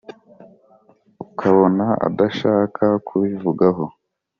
ukabona 1.23 1.85
adashaka 2.07 2.83
kubivugaho 3.07 3.85